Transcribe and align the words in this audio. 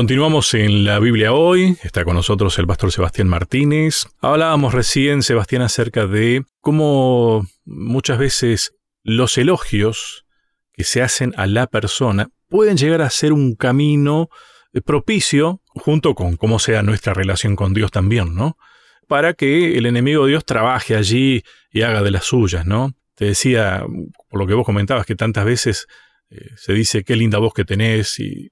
Continuamos 0.00 0.54
en 0.54 0.84
la 0.86 0.98
Biblia 0.98 1.34
hoy, 1.34 1.76
está 1.82 2.06
con 2.06 2.14
nosotros 2.14 2.58
el 2.58 2.66
pastor 2.66 2.90
Sebastián 2.90 3.28
Martínez. 3.28 4.06
Hablábamos 4.22 4.72
recién, 4.72 5.22
Sebastián, 5.22 5.60
acerca 5.60 6.06
de 6.06 6.42
cómo 6.62 7.46
muchas 7.66 8.18
veces 8.18 8.72
los 9.02 9.36
elogios 9.36 10.24
que 10.72 10.84
se 10.84 11.02
hacen 11.02 11.34
a 11.36 11.46
la 11.46 11.66
persona 11.66 12.30
pueden 12.48 12.78
llegar 12.78 13.02
a 13.02 13.10
ser 13.10 13.34
un 13.34 13.54
camino 13.56 14.30
eh, 14.72 14.80
propicio, 14.80 15.60
junto 15.66 16.14
con 16.14 16.38
cómo 16.38 16.58
sea 16.60 16.82
nuestra 16.82 17.12
relación 17.12 17.54
con 17.54 17.74
Dios 17.74 17.90
también, 17.90 18.34
¿no? 18.34 18.56
Para 19.06 19.34
que 19.34 19.76
el 19.76 19.84
enemigo 19.84 20.24
de 20.24 20.30
Dios 20.30 20.46
trabaje 20.46 20.96
allí 20.96 21.42
y 21.70 21.82
haga 21.82 22.02
de 22.02 22.10
las 22.10 22.24
suyas, 22.24 22.64
¿no? 22.64 22.94
Te 23.16 23.26
decía, 23.26 23.84
por 24.30 24.40
lo 24.40 24.46
que 24.46 24.54
vos 24.54 24.64
comentabas, 24.64 25.04
que 25.04 25.14
tantas 25.14 25.44
veces 25.44 25.86
eh, 26.30 26.52
se 26.56 26.72
dice 26.72 27.04
qué 27.04 27.16
linda 27.16 27.36
voz 27.36 27.52
que 27.52 27.66
tenés 27.66 28.18
y 28.18 28.50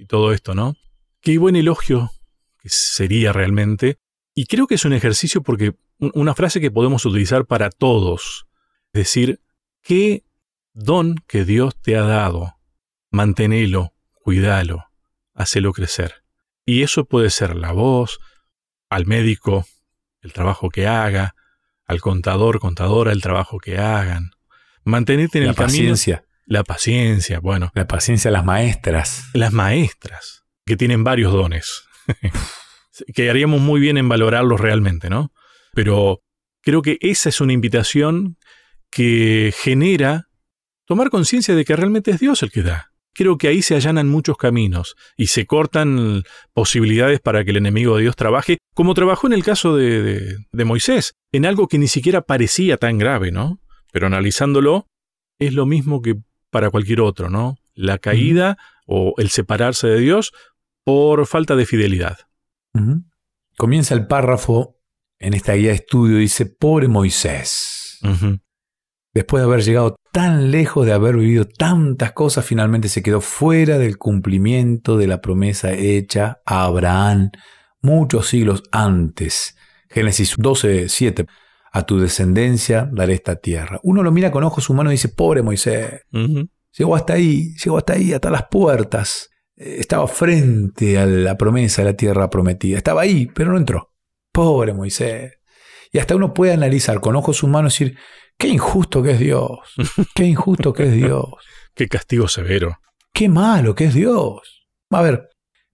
y 0.00 0.06
todo 0.06 0.32
esto, 0.32 0.54
¿no? 0.54 0.74
Qué 1.20 1.38
buen 1.38 1.56
elogio 1.56 2.10
que 2.58 2.68
sería 2.68 3.32
realmente. 3.32 3.98
Y 4.34 4.46
creo 4.46 4.66
que 4.66 4.76
es 4.76 4.84
un 4.84 4.92
ejercicio 4.92 5.42
porque 5.42 5.74
una 5.98 6.34
frase 6.34 6.60
que 6.60 6.70
podemos 6.70 7.04
utilizar 7.04 7.46
para 7.46 7.70
todos. 7.70 8.46
Es 8.92 9.00
decir, 9.00 9.40
qué 9.82 10.24
don 10.72 11.16
que 11.26 11.44
Dios 11.44 11.74
te 11.80 11.96
ha 11.96 12.02
dado. 12.02 12.56
Manténelo, 13.10 13.94
cuídalo, 14.12 14.86
hacelo 15.34 15.72
crecer. 15.72 16.24
Y 16.64 16.82
eso 16.82 17.04
puede 17.04 17.30
ser 17.30 17.56
la 17.56 17.72
voz, 17.72 18.20
al 18.88 19.06
médico, 19.06 19.66
el 20.20 20.32
trabajo 20.32 20.70
que 20.70 20.86
haga, 20.86 21.34
al 21.86 22.00
contador, 22.00 22.60
contadora, 22.60 23.12
el 23.12 23.20
trabajo 23.20 23.58
que 23.58 23.78
hagan. 23.78 24.30
Mantenerte 24.84 25.38
en 25.38 25.44
la 25.44 25.50
el 25.50 25.56
paciencia. 25.56 26.24
La 26.46 26.64
paciencia, 26.64 27.40
bueno. 27.40 27.70
La 27.74 27.86
paciencia 27.86 28.30
las 28.30 28.44
maestras. 28.44 29.24
Las 29.34 29.52
maestras, 29.52 30.39
que 30.70 30.76
tienen 30.76 31.02
varios 31.02 31.32
dones. 31.32 31.82
que 33.14 33.28
haríamos 33.28 33.60
muy 33.60 33.80
bien 33.80 33.98
en 33.98 34.08
valorarlos 34.08 34.60
realmente, 34.60 35.10
¿no? 35.10 35.32
Pero 35.74 36.20
creo 36.62 36.80
que 36.80 36.96
esa 37.00 37.28
es 37.28 37.40
una 37.40 37.52
invitación 37.52 38.36
que 38.88 39.52
genera 39.56 40.28
tomar 40.84 41.10
conciencia 41.10 41.56
de 41.56 41.64
que 41.64 41.74
realmente 41.74 42.12
es 42.12 42.20
Dios 42.20 42.44
el 42.44 42.52
que 42.52 42.62
da. 42.62 42.92
Creo 43.14 43.36
que 43.36 43.48
ahí 43.48 43.62
se 43.62 43.74
allanan 43.74 44.08
muchos 44.08 44.36
caminos 44.36 44.94
y 45.16 45.26
se 45.26 45.44
cortan 45.44 46.22
posibilidades 46.52 47.18
para 47.18 47.42
que 47.44 47.50
el 47.50 47.56
enemigo 47.56 47.96
de 47.96 48.02
Dios 48.02 48.14
trabaje, 48.14 48.58
como 48.72 48.94
trabajó 48.94 49.26
en 49.26 49.32
el 49.32 49.42
caso 49.42 49.74
de, 49.74 50.02
de, 50.02 50.36
de 50.52 50.64
Moisés, 50.64 51.14
en 51.32 51.46
algo 51.46 51.66
que 51.66 51.78
ni 51.78 51.88
siquiera 51.88 52.20
parecía 52.20 52.76
tan 52.76 52.96
grave, 52.96 53.32
¿no? 53.32 53.58
Pero 53.90 54.06
analizándolo, 54.06 54.86
es 55.40 55.52
lo 55.52 55.66
mismo 55.66 56.00
que 56.00 56.14
para 56.48 56.70
cualquier 56.70 57.00
otro, 57.00 57.28
¿no? 57.28 57.56
La 57.74 57.98
caída 57.98 58.56
o 58.92 59.14
el 59.18 59.30
separarse 59.30 59.86
de 59.86 60.00
Dios 60.00 60.32
por 60.84 61.26
falta 61.26 61.56
de 61.56 61.66
fidelidad. 61.66 62.18
Comienza 63.56 63.94
el 63.94 64.06
párrafo 64.06 64.78
en 65.18 65.34
esta 65.34 65.54
guía 65.54 65.70
de 65.70 65.76
estudio, 65.76 66.18
dice, 66.18 66.46
pobre 66.46 66.88
Moisés. 66.88 67.98
Después 69.12 69.42
de 69.42 69.46
haber 69.46 69.62
llegado 69.62 69.96
tan 70.12 70.50
lejos, 70.50 70.86
de 70.86 70.92
haber 70.92 71.16
vivido 71.16 71.44
tantas 71.44 72.12
cosas, 72.12 72.44
finalmente 72.44 72.88
se 72.88 73.02
quedó 73.02 73.20
fuera 73.20 73.78
del 73.78 73.98
cumplimiento 73.98 74.96
de 74.96 75.06
la 75.06 75.20
promesa 75.20 75.72
hecha 75.72 76.40
a 76.46 76.64
Abraham 76.64 77.30
muchos 77.82 78.28
siglos 78.28 78.62
antes. 78.72 79.56
Génesis 79.88 80.34
12, 80.36 80.88
7 80.88 81.26
a 81.72 81.82
tu 81.84 81.98
descendencia 81.98 82.88
daré 82.92 83.14
esta 83.14 83.36
tierra. 83.36 83.78
Uno 83.82 84.02
lo 84.02 84.12
mira 84.12 84.30
con 84.30 84.44
ojos 84.44 84.68
humanos 84.70 84.92
y 84.92 84.94
dice, 84.94 85.08
pobre 85.08 85.42
Moisés, 85.42 86.02
llegó 86.76 86.96
hasta 86.96 87.14
ahí, 87.14 87.54
llegó 87.56 87.78
hasta 87.78 87.94
ahí, 87.94 88.12
hasta 88.12 88.30
las 88.30 88.44
puertas, 88.50 89.29
estaba 89.60 90.06
frente 90.08 90.98
a 90.98 91.06
la 91.06 91.36
promesa 91.36 91.82
de 91.82 91.90
la 91.90 91.96
tierra 91.96 92.30
prometida, 92.30 92.76
estaba 92.78 93.02
ahí, 93.02 93.26
pero 93.26 93.52
no 93.52 93.58
entró. 93.58 93.92
Pobre 94.32 94.72
Moisés. 94.72 95.34
Y 95.92 95.98
hasta 95.98 96.16
uno 96.16 96.32
puede 96.32 96.52
analizar 96.52 97.00
con 97.00 97.16
ojos 97.16 97.42
humanos 97.42 97.78
y 97.80 97.84
decir, 97.84 97.98
qué 98.38 98.48
injusto 98.48 99.02
que 99.02 99.12
es 99.12 99.18
Dios, 99.18 99.58
qué 100.14 100.24
injusto 100.24 100.72
que 100.72 100.84
es 100.84 100.92
Dios. 100.92 101.24
qué 101.74 101.88
castigo 101.88 102.26
severo. 102.28 102.78
Qué 103.12 103.28
malo 103.28 103.74
que 103.74 103.84
es 103.86 103.94
Dios. 103.94 104.66
A 104.90 105.02
ver, 105.02 105.28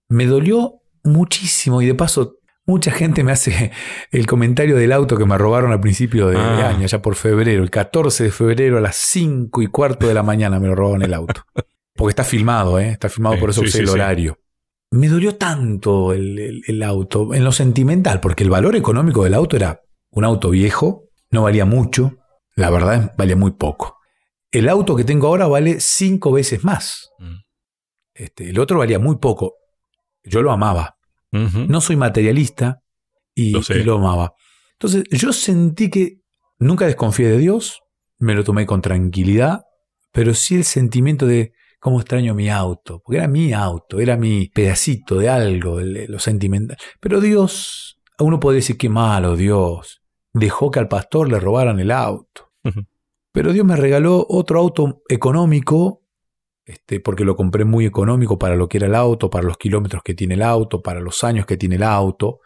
me 0.09 0.25
dolió 0.25 0.81
muchísimo 1.03 1.81
y 1.81 1.85
de 1.87 1.95
paso 1.95 2.33
Mucha 2.69 2.91
gente 2.91 3.23
me 3.23 3.31
hace 3.31 3.71
el 4.11 4.27
comentario 4.27 4.75
del 4.75 4.91
auto 4.91 5.15
que 5.15 5.25
me 5.25 5.37
robaron 5.37 5.71
al 5.71 5.79
principio 5.79 6.27
de 6.27 6.35
Ah. 6.35 6.67
año, 6.67 6.85
ya 6.85 7.01
por 7.01 7.15
febrero. 7.15 7.63
El 7.63 7.69
14 7.69 8.25
de 8.25 8.31
febrero 8.31 8.77
a 8.77 8.81
las 8.81 8.97
5 8.97 9.61
y 9.61 9.67
cuarto 9.67 10.05
de 10.05 10.13
la 10.13 10.21
mañana 10.21 10.59
me 10.59 10.67
lo 10.67 10.75
robaron 10.75 11.01
el 11.01 11.13
auto. 11.13 11.43
Porque 11.97 12.11
está 12.11 12.23
filmado, 12.23 12.79
¿eh? 12.79 12.91
Está 12.91 13.09
filmado, 13.09 13.35
Sí, 13.35 13.41
por 13.41 13.49
eso 13.49 13.61
sí, 13.61 13.67
usé 13.67 13.77
sí, 13.79 13.83
el 13.83 13.89
horario. 13.89 14.39
Me 14.91 15.09
dolió 15.09 15.35
tanto 15.35 16.13
el, 16.13 16.39
el- 16.39 16.63
el 16.65 16.83
auto, 16.83 17.33
en 17.33 17.43
lo 17.43 17.51
sentimental, 17.51 18.21
porque 18.21 18.43
el 18.43 18.49
valor 18.49 18.75
económico 18.75 19.23
del 19.25 19.33
auto 19.33 19.55
era 19.57 19.81
un 20.11 20.23
auto 20.23 20.49
viejo, 20.51 21.09
no 21.31 21.43
valía 21.43 21.65
mucho, 21.65 22.17
la 22.55 22.69
verdad 22.69 23.13
valía 23.17 23.35
muy 23.35 23.51
poco. 23.51 23.97
El 24.51 24.69
auto 24.69 24.95
que 24.95 25.03
tengo 25.03 25.27
ahora 25.27 25.47
vale 25.47 25.81
cinco 25.81 26.31
veces 26.31 26.63
más. 26.63 27.09
Mm. 27.19 27.35
Este, 28.13 28.49
el 28.49 28.59
otro 28.59 28.79
valía 28.79 28.97
muy 28.99 29.17
poco. 29.17 29.55
Yo 30.23 30.41
lo 30.41 30.51
amaba. 30.51 30.95
No 31.31 31.81
soy 31.81 31.97
materialista 31.97 32.81
y 33.35 33.51
Lo 33.51 33.59
y 33.59 33.83
lo 33.83 33.95
amaba. 33.97 34.33
Entonces 34.73 35.03
yo 35.11 35.33
sentí 35.33 35.89
que 35.89 36.21
nunca 36.59 36.85
desconfié 36.85 37.27
de 37.27 37.37
Dios, 37.37 37.81
me 38.19 38.33
lo 38.33 38.43
tomé 38.43 38.65
con 38.65 38.81
tranquilidad, 38.81 39.61
pero 40.13 40.33
sí 40.33 40.55
el 40.55 40.63
sentimiento 40.63 41.27
de 41.27 41.51
cómo 41.87 42.01
extraño 42.01 42.35
mi 42.35 42.49
auto, 42.49 43.01
porque 43.01 43.15
era 43.19 43.29
mi 43.29 43.53
auto, 43.53 44.01
era 44.01 44.17
mi 44.17 44.49
pedacito 44.49 45.19
de 45.19 45.29
algo, 45.29 45.79
el- 45.79 46.11
lo 46.11 46.19
sentimental. 46.19 46.75
Pero 46.99 47.21
Dios, 47.21 47.97
a 48.17 48.25
uno 48.25 48.41
puede 48.41 48.57
decir 48.57 48.77
qué 48.77 48.89
malo 48.89 49.37
Dios, 49.37 50.01
dejó 50.33 50.69
que 50.69 50.79
al 50.79 50.89
pastor 50.89 51.29
le 51.29 51.39
robaran 51.39 51.79
el 51.79 51.91
auto. 51.91 52.51
Pero 53.31 53.53
Dios 53.53 53.65
me 53.65 53.77
regaló 53.77 54.25
otro 54.27 54.59
auto 54.59 55.01
económico, 55.07 56.01
este, 56.65 56.99
porque 56.99 57.23
lo 57.23 57.37
compré 57.37 57.63
muy 57.63 57.85
económico 57.85 58.37
para 58.37 58.57
lo 58.57 58.67
que 58.67 58.79
era 58.79 58.87
el 58.87 58.95
auto, 58.95 59.29
para 59.29 59.45
los 59.47 59.57
kilómetros 59.57 60.03
que 60.03 60.13
tiene 60.13 60.33
el 60.33 60.43
auto, 60.43 60.81
para 60.81 60.99
los 60.99 61.23
años 61.23 61.45
que 61.45 61.55
tiene 61.55 61.75
el 61.75 61.83
auto. 61.83 62.41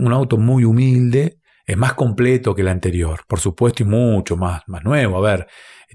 Un 0.00 0.12
auto 0.12 0.38
muy 0.38 0.64
humilde, 0.64 1.38
es 1.64 1.76
más 1.76 1.94
completo 1.94 2.52
que 2.52 2.62
el 2.62 2.68
anterior, 2.68 3.20
por 3.28 3.38
supuesto, 3.38 3.84
y 3.84 3.86
mucho 3.86 4.36
más, 4.36 4.62
más 4.66 4.82
nuevo. 4.82 5.18
A 5.18 5.20
ver, 5.20 5.46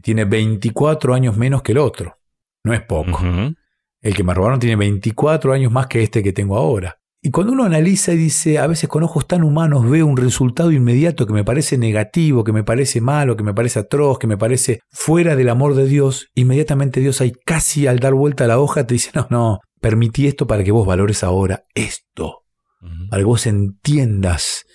tiene 0.02 0.24
24 0.24 1.14
años 1.14 1.36
menos 1.36 1.62
que 1.62 1.74
el 1.74 1.80
otro. 1.80 2.14
No 2.64 2.74
es 2.74 2.82
poco. 2.82 3.20
El 4.02 4.16
que 4.16 4.24
me 4.24 4.34
robaron 4.34 4.60
tiene 4.60 4.76
24 4.76 5.54
años 5.54 5.72
más 5.72 5.88
que 5.88 6.04
este 6.04 6.24
que 6.24 6.34
tengo 6.34 6.58
ahora. 6.58 7.00
Y 7.22 7.32
cuando 7.32 7.52
uno 7.52 7.64
analiza 7.64 8.14
y 8.14 8.18
dice, 8.18 8.60
a 8.60 8.68
veces 8.68 8.88
con 8.88 9.04
ojos 9.04 9.28
tan 9.28 9.44
humanos 9.44 9.90
veo 9.90 10.06
un 10.06 10.18
resultado 10.18 10.72
inmediato 10.72 11.26
que 11.26 11.34
me 11.34 11.44
parece 11.44 11.78
negativo, 11.78 12.44
que 12.44 12.54
me 12.54 12.64
parece 12.64 13.02
malo, 13.02 13.36
que 13.36 13.44
me 13.44 13.54
parece 13.54 13.80
atroz, 13.80 14.20
que 14.20 14.28
me 14.28 14.38
parece 14.38 14.82
fuera 14.92 15.36
del 15.36 15.50
amor 15.50 15.74
de 15.74 15.88
Dios, 15.88 16.28
inmediatamente 16.36 17.00
Dios 17.00 17.20
ahí 17.20 17.34
casi 17.46 17.88
al 17.88 18.00
dar 18.00 18.14
vuelta 18.14 18.44
a 18.44 18.48
la 18.48 18.60
hoja 18.60 18.86
te 18.86 18.94
dice, 18.94 19.12
no, 19.16 19.28
no, 19.30 19.60
permití 19.82 20.28
esto 20.28 20.46
para 20.46 20.64
que 20.64 20.72
vos 20.72 20.86
valores 20.86 21.24
ahora 21.24 21.66
esto, 21.74 22.44
para 23.10 23.22
que 23.22 23.26
vos 23.26 23.48
entiendas. 23.48 24.66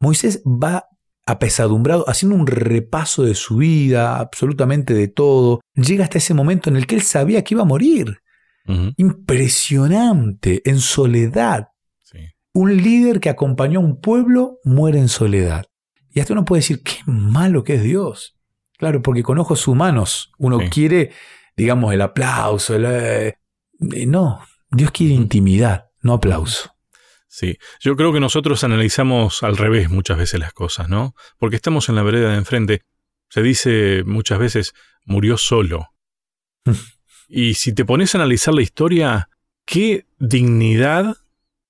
Moisés 0.00 0.42
va 0.44 0.86
apesadumbrado, 1.26 2.04
haciendo 2.08 2.36
un 2.36 2.46
repaso 2.46 3.22
de 3.22 3.34
su 3.34 3.56
vida, 3.58 4.18
absolutamente 4.18 4.92
de 4.94 5.08
todo. 5.08 5.60
Llega 5.74 6.04
hasta 6.04 6.18
ese 6.18 6.34
momento 6.34 6.68
en 6.70 6.76
el 6.76 6.86
que 6.86 6.96
él 6.96 7.02
sabía 7.02 7.42
que 7.44 7.54
iba 7.54 7.62
a 7.62 7.66
morir. 7.66 8.18
Impresionante, 8.96 10.62
en 10.68 10.78
soledad. 10.80 11.68
Sí. 12.02 12.18
Un 12.52 12.76
líder 12.76 13.20
que 13.20 13.30
acompañó 13.30 13.80
a 13.80 13.82
un 13.82 14.00
pueblo 14.00 14.58
muere 14.64 14.98
en 14.98 15.08
soledad. 15.08 15.66
Y 16.14 16.20
hasta 16.20 16.32
uno 16.34 16.44
puede 16.44 16.60
decir, 16.60 16.82
qué 16.82 16.96
malo 17.06 17.64
que 17.64 17.74
es 17.74 17.82
Dios. 17.82 18.36
Claro, 18.78 19.00
porque 19.02 19.22
con 19.22 19.38
ojos 19.38 19.66
humanos 19.68 20.32
uno 20.38 20.58
Sí. 20.60 20.68
quiere, 20.70 21.10
digamos, 21.56 21.92
el 21.94 22.02
aplauso. 22.02 22.74
el, 22.76 22.84
eh, 22.86 23.34
no, 24.06 24.40
Dios 24.70 24.90
quiere 24.90 25.14
intimidad, 25.14 25.86
no 26.02 26.12
aplauso. 26.14 26.70
Sí, 27.32 27.56
yo 27.80 27.96
creo 27.96 28.12
que 28.12 28.20
nosotros 28.20 28.62
analizamos 28.62 29.42
al 29.42 29.56
revés 29.56 29.88
muchas 29.88 30.18
veces 30.18 30.38
las 30.38 30.52
cosas, 30.52 30.90
¿no? 30.90 31.14
Porque 31.38 31.56
estamos 31.56 31.88
en 31.88 31.94
la 31.94 32.02
vereda 32.02 32.30
de 32.30 32.36
enfrente. 32.36 32.82
Se 33.30 33.40
dice 33.40 34.02
muchas 34.04 34.38
veces, 34.38 34.74
murió 35.06 35.38
solo. 35.38 35.94
y 37.30 37.54
si 37.54 37.72
te 37.72 37.86
pones 37.86 38.14
a 38.14 38.18
analizar 38.18 38.52
la 38.52 38.60
historia, 38.60 39.30
qué 39.64 40.04
dignidad 40.18 41.16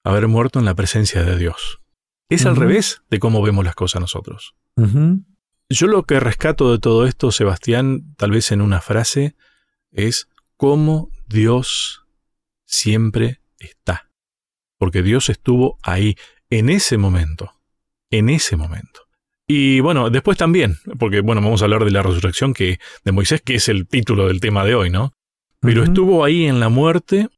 haber 0.02 0.26
muerto 0.26 0.58
en 0.58 0.64
la 0.64 0.74
presencia 0.74 1.22
de 1.22 1.38
Dios. 1.38 1.78
Es 2.28 2.44
al 2.44 2.56
revés 2.56 3.02
de 3.08 3.20
cómo 3.20 3.40
vemos 3.40 3.64
las 3.64 3.76
cosas 3.76 4.00
nosotros. 4.00 4.56
Yo 5.68 5.86
lo 5.86 6.02
que 6.02 6.18
rescato 6.18 6.72
de 6.72 6.80
todo 6.80 7.06
esto, 7.06 7.30
Sebastián, 7.30 8.16
tal 8.16 8.32
vez 8.32 8.50
en 8.50 8.62
una 8.62 8.80
frase, 8.80 9.36
es 9.92 10.28
cómo 10.56 11.08
Dios 11.28 12.04
siempre 12.64 13.40
está. 13.60 14.11
Porque 14.82 15.04
Dios 15.04 15.28
estuvo 15.28 15.78
ahí, 15.84 16.16
en 16.50 16.68
ese 16.68 16.98
momento, 16.98 17.52
en 18.10 18.28
ese 18.28 18.56
momento. 18.56 19.02
Y 19.46 19.78
bueno, 19.78 20.10
después 20.10 20.36
también, 20.36 20.76
porque 20.98 21.20
bueno, 21.20 21.40
vamos 21.40 21.62
a 21.62 21.66
hablar 21.66 21.84
de 21.84 21.92
la 21.92 22.02
resurrección 22.02 22.52
que, 22.52 22.80
de 23.04 23.12
Moisés, 23.12 23.42
que 23.42 23.54
es 23.54 23.68
el 23.68 23.86
título 23.86 24.26
del 24.26 24.40
tema 24.40 24.64
de 24.64 24.74
hoy, 24.74 24.90
¿no? 24.90 25.14
Pero 25.60 25.84
estuvo 25.84 26.24
ahí 26.24 26.46
en 26.46 26.58
la 26.58 26.68
muerte 26.68 27.28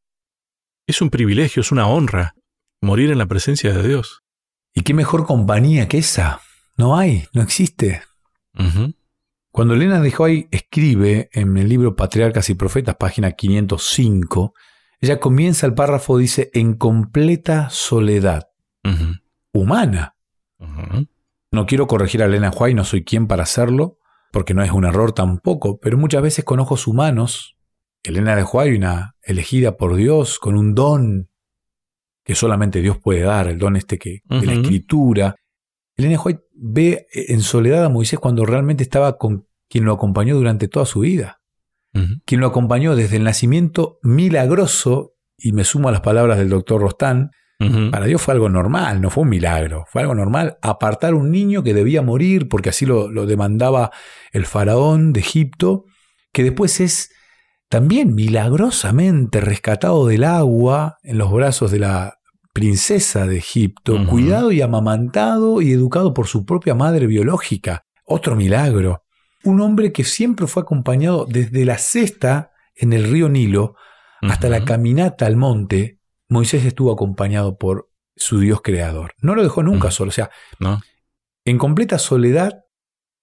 Es 0.87 1.03
un 1.03 1.11
privilegio, 1.11 1.61
es 1.61 1.71
una 1.71 1.87
honra 1.87 2.35
morir 2.81 3.11
en 3.11 3.19
la 3.19 3.27
presencia 3.27 3.75
de 3.75 3.87
Dios. 3.87 4.23
¿Y 4.73 4.81
qué 4.81 4.95
mejor 4.95 5.27
compañía 5.27 5.87
que 5.87 5.99
esa? 5.99 6.41
No 6.79 6.97
hay, 6.97 7.27
no 7.35 7.43
existe. 7.43 8.05
Cuando 9.51 9.75
Elena 9.75 10.01
de 10.01 10.15
White 10.17 10.49
escribe 10.51 11.29
en 11.35 11.59
el 11.59 11.69
libro 11.69 11.95
Patriarcas 11.95 12.49
y 12.49 12.55
Profetas, 12.55 12.97
página 12.97 13.33
505, 13.33 14.55
ella 15.05 15.21
comienza 15.21 15.67
el 15.67 15.75
párrafo, 15.75 16.19
dice, 16.19 16.51
en 16.55 16.75
completa 16.75 17.69
soledad 17.71 18.49
humana. 19.53 20.17
No 21.51 21.67
quiero 21.67 21.87
corregir 21.87 22.23
a 22.23 22.27
Elena 22.27 22.51
White, 22.51 22.75
no 22.75 22.85
soy 22.85 23.05
quien 23.05 23.27
para 23.27 23.45
hacerlo, 23.45 23.99
porque 24.33 24.55
no 24.55 24.63
es 24.63 24.73
un 24.73 24.85
error 24.85 25.13
tampoco, 25.13 25.79
pero 25.79 25.97
muchas 25.97 26.23
veces 26.23 26.45
con 26.45 26.59
ojos 26.59 26.87
humanos, 26.87 27.57
Elena 28.03 28.35
de 28.35 28.45
White, 28.45 28.77
una 28.77 29.17
elegida 29.23 29.77
por 29.77 29.95
Dios, 29.95 30.39
con 30.39 30.57
un 30.57 30.75
don 30.75 31.31
que 32.25 32.35
solamente 32.35 32.81
Dios 32.81 32.99
puede 32.99 33.21
dar, 33.21 33.49
el 33.49 33.59
don 33.59 33.77
este 33.77 33.99
que, 33.99 34.23
de 34.25 34.47
la 34.47 34.55
escritura, 34.55 35.37
Elena 35.97 36.21
White 36.21 36.43
ve 36.53 37.07
en 37.13 37.43
soledad 37.43 37.85
a 37.85 37.89
Moisés 37.89 38.19
cuando 38.19 38.45
realmente 38.45 38.83
estaba 38.83 39.19
con 39.19 39.47
quien 39.69 39.85
lo 39.85 39.93
acompañó 39.93 40.35
durante 40.35 40.67
toda 40.67 40.87
su 40.87 41.01
vida. 41.01 41.41
Quien 42.25 42.41
lo 42.41 42.49
acompañó 42.49 42.97
desde 42.97 43.17
el 43.17 43.25
nacimiento 43.25 43.99
milagroso, 44.03 45.13
y 45.39 45.53
me 45.53 45.65
sumo 45.65 45.89
a 45.89 45.93
las 45.93 46.01
palabras 46.01 46.39
del 46.39 46.49
doctor 46.49 46.81
Rostán, 46.81 47.31
para 47.91 48.05
Dios 48.05 48.21
fue 48.21 48.35
algo 48.35 48.51
normal, 48.51 49.01
no 49.01 49.09
fue 49.09 49.23
un 49.23 49.31
milagro, 49.31 49.85
fue 49.89 50.03
algo 50.03 50.15
normal 50.15 50.59
apartar 50.61 51.15
un 51.15 51.31
niño 51.31 51.63
que 51.63 51.73
debía 51.73 52.03
morir 52.03 52.49
porque 52.49 52.69
así 52.69 52.85
lo, 52.85 53.09
lo 53.09 53.25
demandaba 53.25 53.91
el 54.33 54.45
faraón 54.45 55.15
de 55.15 55.21
Egipto, 55.21 55.85
que 56.33 56.43
después 56.43 56.81
es 56.81 57.11
también 57.71 58.15
milagrosamente 58.15 59.41
rescatado 59.41 60.07
del 60.07 60.25
agua 60.25 60.99
en 61.03 61.17
los 61.17 61.33
brazos 61.33 61.71
de 61.71 61.79
la 61.79 62.19
princesa 62.53 63.27
de 63.27 63.39
Egipto, 63.39 64.07
cuidado 64.07 64.53
y 64.53 64.61
amamantado 64.61 65.61
y 65.61 65.73
educado 65.73 66.15
por 66.15 66.29
su 66.29 66.47
propia 66.47 66.75
madre 66.75 67.07
biológica. 67.07 67.85
Otro 68.05 68.37
milagro. 68.37 69.04
Un 69.45 69.61
hombre 69.61 69.93
que 69.93 70.05
siempre 70.05 70.47
fue 70.47 70.63
acompañado 70.63 71.27
desde 71.29 71.65
la 71.65 71.79
cesta 71.79 72.53
en 72.75 72.93
el 72.93 73.11
río 73.11 73.29
Nilo 73.29 73.77
hasta 74.23 74.49
la 74.49 74.65
caminata 74.65 75.27
al 75.27 75.37
monte. 75.37 76.01
Moisés 76.29 76.65
estuvo 76.65 76.93
acompañado 76.93 77.59
por 77.59 77.91
su 78.17 78.41
Dios 78.41 78.63
creador. 78.63 79.15
No 79.19 79.35
lo 79.35 79.43
dejó 79.43 79.63
nunca 79.63 79.91
solo, 79.91 80.09
o 80.09 80.13
sea, 80.13 80.31
en 81.45 81.59
completa 81.59 81.99
soledad 81.99 82.65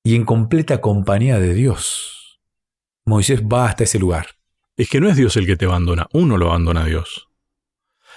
y 0.03 0.15
en 0.15 0.25
completa 0.25 0.81
compañía 0.81 1.39
de 1.39 1.53
Dios. 1.53 2.39
Moisés 3.05 3.43
va 3.43 3.65
hasta 3.65 3.83
ese 3.83 3.99
lugar. 3.99 4.27
Es 4.77 4.89
que 4.89 4.99
no 4.99 5.09
es 5.09 5.17
Dios 5.17 5.35
el 5.37 5.45
que 5.45 5.57
te 5.57 5.65
abandona, 5.65 6.07
uno 6.13 6.37
lo 6.37 6.47
abandona 6.47 6.83
a 6.83 6.85
Dios. 6.85 7.29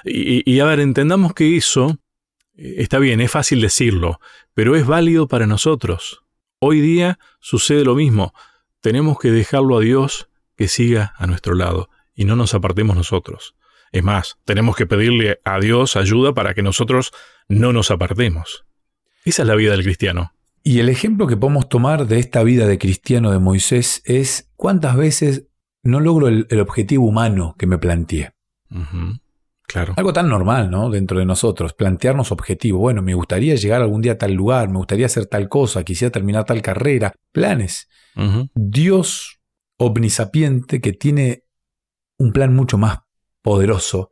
Y, 0.05 0.61
a 0.61 0.65
ver, 0.67 0.81
entendamos 0.81 1.33
que 1.33 1.57
eso 1.57 1.99
eh, 2.57 2.75
está 2.79 2.99
bien, 2.99 3.21
es 3.21 3.31
fácil 3.31 3.61
decirlo, 3.61 4.21
pero 4.53 4.77
es 4.77 4.87
válido 4.87 5.29
para 5.29 5.47
nosotros. 5.47 6.24
Hoy 6.59 6.81
día 6.81 7.19
sucede 7.41 7.85
lo 7.85 7.95
mismo. 7.95 8.33
Tenemos 8.81 9.19
que 9.19 9.31
dejarlo 9.31 9.79
a 9.79 9.81
Dios 9.81 10.29
que 10.57 10.69
siga 10.69 11.15
a 11.17 11.27
nuestro 11.27 11.55
lado 11.55 11.91
y 12.15 12.25
no 12.25 12.37
nos 12.37 12.55
apartemos 12.55 12.97
nosotros. 12.97 13.55
Es 13.93 14.03
más, 14.03 14.39
tenemos 14.45 14.77
que 14.77 14.87
pedirle 14.87 15.41
a 15.45 15.61
Dios 15.61 15.97
ayuda 15.97 16.35
para 16.35 16.55
que 16.55 16.63
nosotros 16.63 17.13
no 17.49 17.73
nos 17.73 17.91
apartemos. 17.91 18.65
Esa 19.25 19.43
es 19.43 19.49
la 19.49 19.55
vida 19.55 19.73
del 19.73 19.85
cristiano. 19.85 20.33
Y 20.63 20.81
el 20.81 20.89
ejemplo 20.89 21.27
que 21.27 21.37
podemos 21.37 21.69
tomar 21.69 22.07
de 22.07 22.19
esta 22.19 22.43
vida 22.43 22.67
de 22.67 22.79
cristiano 22.79 23.31
de 23.31 23.39
Moisés 23.39 24.03
es 24.05 24.51
cuántas 24.57 24.97
veces 24.97 25.47
no 25.83 26.01
logro 26.01 26.29
el, 26.29 26.61
objetivo 26.61 27.07
humano 27.07 27.55
que 27.59 27.67
me 27.67 27.79
planteé. 27.79 28.33
Claro. 29.67 29.95
Algo 29.97 30.13
tan 30.13 30.29
normal, 30.29 30.71
¿no? 30.71 30.91
Dentro 30.91 31.19
de 31.19 31.25
nosotros, 31.25 31.73
plantearnos 31.73 32.33
objetivos. 32.33 32.81
Bueno, 32.81 33.03
me 33.03 33.15
gustaría 33.15 33.55
llegar 33.55 33.83
algún 33.83 34.03
día 34.03 34.13
a 34.13 34.19
tal 34.19 34.33
lugar, 34.33 34.69
me 34.69 34.77
gustaría 34.77 35.07
hacer 35.07 35.27
tal 35.27 35.49
cosa, 35.49 35.83
quisiera 35.85 36.13
terminar 36.13 36.45
tal 36.45 36.63
carrera. 36.63 37.15
Planes. 37.33 37.89
Dios 38.55 39.41
omnisapiente 39.77 40.81
que 40.81 40.93
tiene 40.93 41.45
un 42.19 42.33
plan 42.33 42.55
mucho 42.55 42.79
más 42.79 43.01
poderoso. 43.43 44.11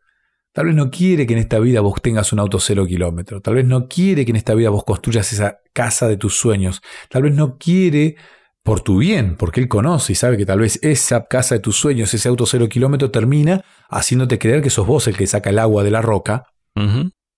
Tal 0.53 0.67
vez 0.67 0.75
no 0.75 0.91
quiere 0.91 1.27
que 1.27 1.33
en 1.33 1.39
esta 1.39 1.59
vida 1.59 1.81
vos 1.81 2.03
tengas 2.03 2.33
un 2.33 2.39
auto 2.39 2.59
cero 2.59 2.87
kilómetro. 2.87 3.41
Tal 3.41 3.55
vez 3.55 3.65
no 3.65 3.89
quiere 3.89 4.25
que 4.25 4.33
en 4.33 4.37
esta 4.37 4.55
vida 4.55 4.69
vos 4.71 4.85
construyas 4.85 5.33
esa 5.33 5.61
casa 5.73 6.09
de 6.09 6.19
tus 6.19 6.37
sueños. 6.37 6.83
Tal 7.09 7.23
vez 7.23 7.35
no 7.35 7.57
quiere 7.57 8.17
por 8.63 8.81
tu 8.81 8.99
bien, 8.99 9.37
porque 9.37 9.61
Él 9.61 9.69
conoce 9.69 10.13
y 10.13 10.17
sabe 10.17 10.37
que 10.37 10.47
tal 10.47 10.61
vez 10.61 10.79
esa 10.83 11.27
casa 11.27 11.57
de 11.57 11.61
tus 11.61 11.77
sueños, 11.77 12.15
ese 12.15 12.29
auto 12.29 12.47
cero 12.47 12.69
kilómetro, 12.69 13.11
termina 13.11 13.65
haciéndote 13.91 14.39
creer 14.39 14.63
que 14.63 14.71
sos 14.71 14.87
vos 14.87 15.09
el 15.09 15.17
que 15.17 15.27
saca 15.27 15.51
el 15.51 15.59
agua 15.59 15.83
de 15.83 15.91
la 15.91 16.03
roca. 16.03 16.45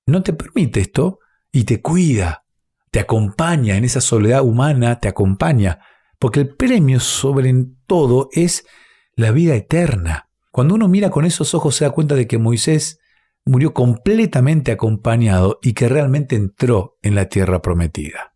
No 0.06 0.22
te 0.22 0.34
permite 0.34 0.80
esto 0.80 1.18
y 1.50 1.64
te 1.64 1.80
cuida, 1.80 2.44
te 2.90 3.00
acompaña 3.00 3.76
en 3.76 3.84
esa 3.84 4.00
soledad 4.00 4.42
humana, 4.42 5.00
te 5.00 5.08
acompaña, 5.08 5.80
porque 6.18 6.40
el 6.40 6.54
premio 6.54 7.00
sobre 7.00 7.54
todo 7.86 8.28
es 8.32 8.66
la 9.16 9.30
vida 9.30 9.54
eterna. 9.54 10.28
Cuando 10.50 10.74
uno 10.74 10.88
mira 10.88 11.10
con 11.10 11.24
esos 11.24 11.54
ojos 11.54 11.74
se 11.76 11.84
da 11.84 11.90
cuenta 11.90 12.14
de 12.14 12.26
que 12.26 12.38
Moisés 12.38 13.00
murió 13.46 13.72
completamente 13.72 14.72
acompañado 14.72 15.58
y 15.62 15.72
que 15.72 15.88
realmente 15.88 16.36
entró 16.36 16.98
en 17.02 17.14
la 17.14 17.28
tierra 17.28 17.62
prometida. 17.62 18.33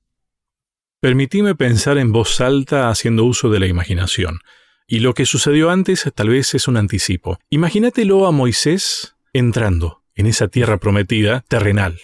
Permitíme 1.01 1.55
pensar 1.55 1.97
en 1.97 2.11
voz 2.11 2.41
alta 2.41 2.91
haciendo 2.91 3.25
uso 3.25 3.51
de 3.51 3.61
la 3.61 3.69
imaginación. 3.69 4.41
Y 4.89 4.99
lo 4.99 5.15
que 5.15 5.27
sucedió 5.27 5.71
antes 5.71 6.11
tal 6.13 6.31
vez 6.31 6.55
es 6.55 6.67
un 6.67 6.77
anticipo. 6.77 7.39
Imagínatelo 7.51 8.27
a 8.27 8.33
Moisés 8.33 9.15
entrando 9.33 10.03
en 10.17 10.27
esa 10.27 10.49
tierra 10.49 10.79
prometida 10.79 11.45
terrenal. 11.47 12.01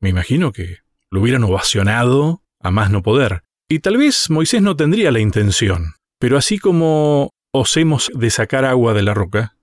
Me 0.00 0.08
imagino 0.08 0.52
que 0.52 0.78
lo 1.10 1.20
hubieran 1.20 1.44
ovacionado 1.44 2.42
a 2.60 2.70
más 2.70 2.90
no 2.90 3.02
poder. 3.02 3.42
Y 3.68 3.80
tal 3.80 3.98
vez 3.98 4.30
Moisés 4.30 4.62
no 4.62 4.76
tendría 4.76 5.12
la 5.12 5.20
intención. 5.20 5.96
Pero 6.18 6.38
así 6.38 6.58
como 6.58 7.34
osemos 7.52 8.10
de 8.14 8.30
sacar 8.30 8.64
agua 8.64 8.94
de 8.94 9.02
la 9.02 9.12
roca, 9.12 9.56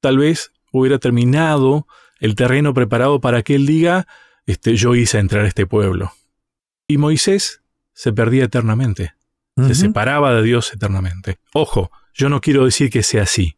tal 0.00 0.18
vez 0.18 0.52
hubiera 0.70 0.98
terminado 0.98 1.86
el 2.20 2.34
terreno 2.34 2.74
preparado 2.74 3.22
para 3.22 3.42
que 3.42 3.54
él 3.54 3.64
diga, 3.64 4.06
este, 4.44 4.76
yo 4.76 4.94
hice 4.94 5.18
entrar 5.18 5.46
a 5.46 5.48
este 5.48 5.66
pueblo. 5.66 6.12
Y 6.86 6.98
Moisés 6.98 7.62
se 7.98 8.12
perdía 8.12 8.44
eternamente. 8.44 9.14
Se 9.56 9.74
separaba 9.74 10.32
de 10.32 10.44
Dios 10.44 10.72
eternamente. 10.72 11.38
Ojo, 11.52 11.90
yo 12.14 12.28
no 12.28 12.40
quiero 12.40 12.64
decir 12.64 12.90
que 12.90 13.02
sea 13.02 13.24
así, 13.24 13.56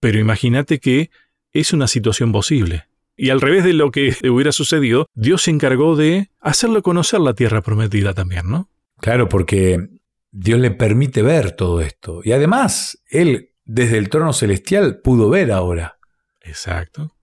pero 0.00 0.18
imagínate 0.18 0.80
que 0.80 1.10
es 1.52 1.72
una 1.72 1.86
situación 1.86 2.32
posible. 2.32 2.86
Y 3.16 3.30
al 3.30 3.40
revés 3.40 3.62
de 3.62 3.72
lo 3.72 3.92
que 3.92 4.16
hubiera 4.28 4.50
sucedido, 4.50 5.06
Dios 5.14 5.42
se 5.42 5.52
encargó 5.52 5.94
de 5.94 6.28
hacerlo 6.40 6.82
conocer 6.82 7.20
la 7.20 7.34
tierra 7.34 7.62
prometida 7.62 8.14
también, 8.14 8.50
¿no? 8.50 8.68
Claro, 8.98 9.28
porque 9.28 9.90
Dios 10.32 10.58
le 10.58 10.72
permite 10.72 11.22
ver 11.22 11.52
todo 11.52 11.80
esto. 11.80 12.20
Y 12.24 12.32
además, 12.32 13.00
Él 13.10 13.50
desde 13.64 13.98
el 13.98 14.08
trono 14.08 14.32
celestial 14.32 14.98
pudo 15.02 15.30
ver 15.30 15.52
ahora. 15.52 15.98
Exacto. 16.40 17.14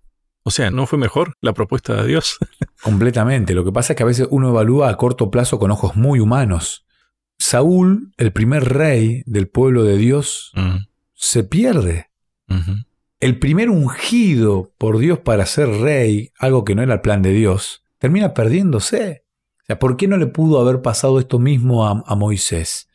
O 0.44 0.52
sea, 0.52 0.72
¿no 0.72 0.88
fue 0.88 0.98
mejor 0.98 1.34
la 1.42 1.54
propuesta 1.54 2.02
de 2.02 2.08
Dios? 2.08 2.38
Completamente. 2.84 3.54
Lo 3.54 3.66
que 3.66 3.72
pasa 3.72 3.94
es 3.94 3.98
que 3.98 4.04
a 4.04 4.08
veces 4.08 4.28
uno 4.32 4.50
evalúa 4.50 4.90
a 4.90 4.98
corto 4.98 5.30
plazo 5.30 5.60
con 5.60 5.72
ojos 5.72 5.96
muy 5.96 6.20
humanos. 6.20 6.86
Saúl, 7.38 8.12
el 8.18 8.32
primer 8.32 8.66
rey 8.66 9.24
del 9.26 9.48
pueblo 9.48 9.84
de 9.84 9.98
Dios, 9.98 10.52
mm. 10.56 10.88
se 11.14 11.44
pierde. 11.44 12.10
El 13.20 13.38
primer 13.38 13.70
ungido 13.70 14.74
por 14.78 14.98
Dios 14.98 15.20
para 15.20 15.46
ser 15.46 15.70
rey, 15.70 16.32
algo 16.40 16.66
que 16.66 16.74
no 16.74 16.82
era 16.82 16.96
el 16.96 17.02
plan 17.02 17.22
de 17.22 17.32
Dios, 17.32 17.84
termina 18.00 18.34
perdiéndose. 18.34 19.26
O 19.62 19.66
sea, 19.68 19.78
¿por 19.78 19.98
qué 19.98 20.08
no 20.08 20.18
le 20.18 20.26
pudo 20.26 20.60
haber 20.60 20.82
pasado 20.82 21.20
esto 21.20 21.38
mismo 21.38 21.88
a, 21.88 22.04
a 22.08 22.16
Moisés? 22.16 22.90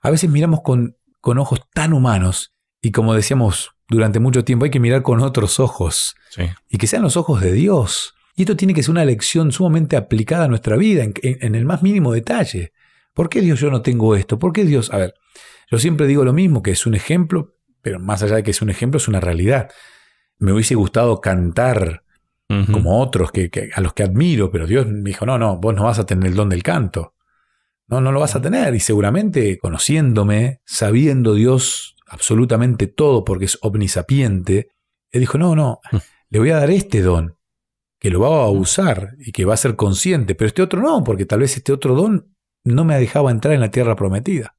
A 0.00 0.10
veces 0.10 0.30
miramos 0.30 0.62
con, 0.62 0.96
con 1.20 1.38
ojos 1.38 1.60
tan 1.74 1.92
humanos 1.92 2.54
y 2.80 2.92
como 2.92 3.14
decíamos 3.14 3.72
durante 3.88 4.20
mucho 4.20 4.44
tiempo, 4.44 4.64
hay 4.64 4.70
que 4.70 4.80
mirar 4.80 5.02
con 5.02 5.20
otros 5.20 5.58
ojos. 5.60 6.14
Y 6.68 6.78
que 6.78 6.86
sean 6.86 7.02
los 7.02 7.16
ojos 7.16 7.40
de 7.40 7.52
Dios. 7.52 8.14
Y 8.36 8.42
esto 8.42 8.56
tiene 8.56 8.74
que 8.74 8.82
ser 8.82 8.92
una 8.92 9.04
lección 9.04 9.50
sumamente 9.50 9.96
aplicada 9.96 10.44
a 10.44 10.48
nuestra 10.48 10.76
vida, 10.76 11.02
en, 11.02 11.54
el 11.54 11.64
más 11.64 11.82
mínimo 11.82 12.12
detalle. 12.12 12.72
¿Por 13.14 13.28
qué 13.28 13.40
Dios 13.40 13.58
yo 13.58 13.70
no 13.70 13.82
tengo 13.82 14.14
esto? 14.14 14.38
¿Por 14.38 14.52
qué 14.52 14.64
Dios? 14.64 14.92
A 14.92 14.98
ver, 14.98 15.14
yo 15.70 15.78
siempre 15.78 16.06
digo 16.06 16.24
lo 16.24 16.32
mismo, 16.32 16.62
que 16.62 16.70
es 16.70 16.86
un 16.86 16.94
ejemplo, 16.94 17.56
pero 17.82 17.98
más 17.98 18.22
allá 18.22 18.36
de 18.36 18.42
que 18.42 18.52
es 18.52 18.62
un 18.62 18.70
ejemplo, 18.70 18.98
es 18.98 19.08
una 19.08 19.20
realidad. 19.20 19.70
Me 20.38 20.52
hubiese 20.52 20.74
gustado 20.74 21.20
cantar 21.20 22.04
como 22.72 23.02
otros 23.02 23.30
que, 23.30 23.50
a 23.74 23.80
los 23.82 23.92
que 23.92 24.04
admiro, 24.04 24.50
pero 24.50 24.66
Dios 24.66 24.86
me 24.86 25.10
dijo, 25.10 25.26
no, 25.26 25.36
no, 25.36 25.58
vos 25.58 25.74
no 25.74 25.84
vas 25.84 25.98
a 25.98 26.06
tener 26.06 26.28
el 26.28 26.34
don 26.34 26.48
del 26.48 26.62
canto. 26.62 27.14
No, 27.88 28.00
no 28.00 28.10
lo 28.12 28.20
vas 28.20 28.36
a 28.36 28.40
tener. 28.40 28.74
Y 28.74 28.80
seguramente 28.80 29.58
conociéndome, 29.58 30.60
sabiendo 30.64 31.34
Dios 31.34 31.96
absolutamente 32.08 32.86
todo 32.86 33.24
porque 33.24 33.46
es 33.46 33.58
omnisapiente, 33.62 34.68
él 35.10 35.20
dijo, 35.20 35.38
no, 35.38 35.54
no, 35.54 35.80
mm. 35.92 35.96
le 36.30 36.38
voy 36.38 36.50
a 36.50 36.56
dar 36.56 36.70
este 36.70 37.02
don, 37.02 37.36
que 37.98 38.10
lo 38.10 38.20
va 38.20 38.46
a 38.46 38.50
mm. 38.50 38.58
usar 38.58 39.14
y 39.18 39.32
que 39.32 39.44
va 39.44 39.54
a 39.54 39.58
ser 39.58 39.76
consciente, 39.76 40.34
pero 40.34 40.48
este 40.48 40.62
otro 40.62 40.80
no, 40.80 41.04
porque 41.04 41.26
tal 41.26 41.40
vez 41.40 41.56
este 41.56 41.72
otro 41.72 41.94
don 41.94 42.34
no 42.64 42.84
me 42.84 42.98
dejaba 42.98 43.30
entrar 43.30 43.54
en 43.54 43.60
la 43.60 43.70
tierra 43.70 43.96
prometida. 43.96 44.54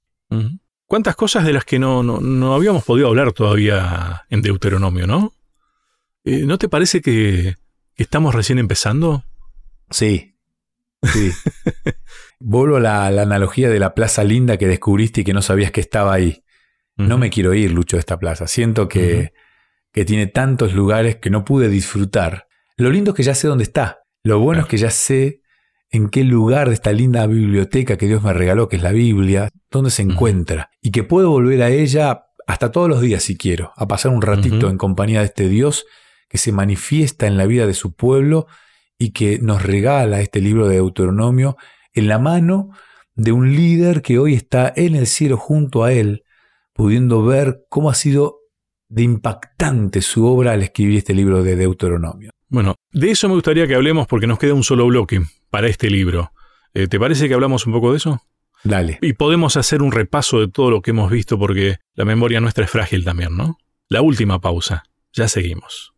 ¿Cuántas 0.85 1.15
cosas 1.15 1.43
de 1.43 1.53
las 1.53 1.65
que 1.65 1.79
no, 1.79 2.03
no, 2.03 2.53
habíamos 2.53 2.83
podido 2.83 3.07
hablar 3.07 3.31
todavía 3.33 4.25
en 4.29 4.41
Deuteronomio, 4.41 5.07
no? 5.07 5.33
Eh, 6.23 6.45
¿No 6.45 6.57
te 6.57 6.69
parece 6.69 7.01
que, 7.01 7.55
estamos 7.95 8.33
recién 8.33 8.59
empezando? 8.59 9.23
Sí. 9.89 10.35
Sí. 11.03 11.31
Vuelvo 12.39 12.77
a 12.77 12.79
la, 12.79 13.07
analogía 13.07 13.69
de 13.69 13.79
la 13.79 13.93
plaza 13.93 14.23
linda 14.23 14.57
que 14.57 14.67
descubriste 14.67 15.21
y 15.21 15.23
que 15.23 15.33
no 15.33 15.41
sabías 15.41 15.71
que 15.71 15.81
estaba 15.81 16.13
ahí. 16.13 16.43
No 16.99 17.17
me 17.17 17.29
quiero 17.29 17.53
ir, 17.53 17.71
Lucho, 17.71 17.95
de 17.95 18.01
esta 18.01 18.19
plaza. 18.19 18.45
Siento 18.47 18.87
que, 18.87 19.33
que 19.91 20.05
tiene 20.05 20.27
tantos 20.27 20.73
lugares 20.73 21.15
que 21.15 21.29
no 21.29 21.45
pude 21.45 21.69
disfrutar. 21.69 22.47
Lo 22.77 22.89
lindo 22.89 23.11
es 23.11 23.17
que 23.17 23.23
ya 23.23 23.35
sé 23.35 23.47
dónde 23.47 23.63
está. 23.63 23.99
Lo 24.23 24.39
bueno 24.39 24.61
es 24.61 24.67
que 24.67 24.77
ya 24.77 24.89
sé 24.89 25.41
en 25.91 26.09
qué 26.09 26.23
lugar 26.23 26.67
de 26.67 26.75
esta 26.75 26.91
linda 26.91 27.25
biblioteca 27.25 27.97
que 27.97 28.07
Dios 28.07 28.21
me 28.21 28.33
regaló, 28.33 28.67
que 28.67 28.75
es 28.75 28.83
la 28.83 28.91
Biblia, 28.91 29.49
dónde 29.71 29.89
se 29.89 30.01
encuentra. 30.01 30.69
Y 30.81 30.91
que 30.91 31.03
puedo 31.03 31.31
volver 31.31 31.63
a 31.63 31.69
ella 31.69 32.25
hasta 32.45 32.71
todos 32.71 32.89
los 32.89 33.01
días 33.01 33.23
si 33.23 33.37
quiero, 33.37 33.71
a 33.75 33.87
pasar 33.87 34.11
un 34.11 34.21
ratito 34.21 34.69
en 34.69 34.77
compañía 34.77 35.19
de 35.19 35.27
este 35.27 35.47
Dios 35.47 35.85
que 36.27 36.37
se 36.37 36.51
manifiesta 36.51 37.27
en 37.27 37.37
la 37.37 37.45
vida 37.45 37.65
de 37.65 37.73
su 37.73 37.93
pueblo 37.93 38.47
y 38.97 39.11
que 39.11 39.39
nos 39.39 39.63
regala 39.63 40.21
este 40.21 40.41
libro 40.41 40.67
de 40.67 40.75
Deuteronomio 40.75 41.57
en 41.93 42.07
la 42.07 42.19
mano 42.19 42.71
de 43.15 43.31
un 43.31 43.55
líder 43.55 44.01
que 44.01 44.19
hoy 44.19 44.33
está 44.33 44.71
en 44.75 44.95
el 44.95 45.07
cielo 45.07 45.37
junto 45.37 45.83
a 45.83 45.93
él, 45.93 46.23
pudiendo 46.79 47.25
ver 47.25 47.65
cómo 47.67 47.89
ha 47.89 47.93
sido 47.93 48.37
de 48.87 49.03
impactante 49.03 50.01
su 50.01 50.25
obra 50.25 50.53
al 50.53 50.63
escribir 50.63 50.99
este 50.99 51.13
libro 51.13 51.43
de 51.43 51.57
Deuteronomio. 51.57 52.31
Bueno, 52.47 52.75
de 52.93 53.11
eso 53.11 53.27
me 53.27 53.33
gustaría 53.33 53.67
que 53.67 53.75
hablemos 53.75 54.07
porque 54.07 54.27
nos 54.27 54.39
queda 54.39 54.53
un 54.53 54.63
solo 54.63 54.87
bloque 54.87 55.19
para 55.49 55.67
este 55.67 55.89
libro. 55.89 56.31
Eh, 56.73 56.87
¿Te 56.87 56.97
parece 56.97 57.27
que 57.27 57.33
hablamos 57.33 57.67
un 57.67 57.73
poco 57.73 57.91
de 57.91 57.97
eso? 57.97 58.21
Dale. 58.63 58.97
Y 59.01 59.11
podemos 59.11 59.57
hacer 59.57 59.81
un 59.81 59.91
repaso 59.91 60.39
de 60.39 60.47
todo 60.47 60.71
lo 60.71 60.81
que 60.81 60.91
hemos 60.91 61.11
visto 61.11 61.37
porque 61.37 61.79
la 61.95 62.05
memoria 62.05 62.39
nuestra 62.39 62.63
es 62.63 62.71
frágil 62.71 63.03
también, 63.03 63.35
¿no? 63.35 63.57
La 63.89 64.01
última 64.01 64.39
pausa. 64.39 64.85
Ya 65.11 65.27
seguimos. 65.27 65.93